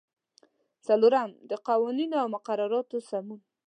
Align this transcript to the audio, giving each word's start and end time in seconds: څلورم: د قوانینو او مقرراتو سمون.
څلورم: 0.87 1.29
د 1.49 1.51
قوانینو 1.67 2.15
او 2.23 2.27
مقرراتو 2.35 2.97
سمون. 3.09 3.39